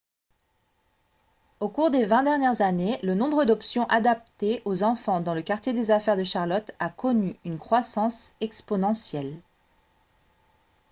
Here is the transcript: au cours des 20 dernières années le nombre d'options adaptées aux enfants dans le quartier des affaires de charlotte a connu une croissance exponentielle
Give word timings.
au 1.59 1.69
cours 1.69 1.91
des 1.91 2.05
20 2.05 2.23
dernières 2.23 2.61
années 2.63 2.97
le 3.03 3.13
nombre 3.13 3.45
d'options 3.45 3.85
adaptées 3.85 4.63
aux 4.65 4.81
enfants 4.81 5.21
dans 5.21 5.35
le 5.35 5.43
quartier 5.43 5.73
des 5.73 5.91
affaires 5.91 6.17
de 6.17 6.23
charlotte 6.23 6.71
a 6.79 6.89
connu 6.89 7.35
une 7.45 7.59
croissance 7.59 8.33
exponentielle 8.41 9.39